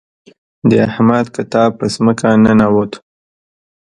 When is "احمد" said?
0.87-1.25